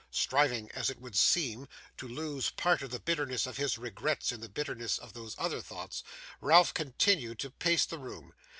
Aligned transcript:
Striving, 0.09 0.71
as 0.71 0.89
it 0.89 0.99
would 0.99 1.15
seem, 1.15 1.67
to 1.97 2.07
lose 2.07 2.49
part 2.49 2.81
of 2.81 2.89
the 2.89 2.99
bitterness 2.99 3.45
of 3.45 3.57
his 3.57 3.77
regrets 3.77 4.31
in 4.31 4.39
the 4.41 4.49
bitterness 4.49 4.97
of 4.97 5.13
these 5.13 5.35
other 5.37 5.61
thoughts, 5.61 6.01
Ralph 6.39 6.73
continued 6.73 7.37
to 7.37 7.51
pace 7.51 7.85
the 7.85 7.99
room. 7.99 8.33